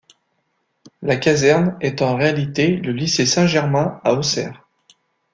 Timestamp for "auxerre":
4.13-4.65